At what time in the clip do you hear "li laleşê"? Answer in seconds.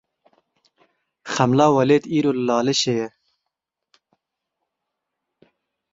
2.37-2.93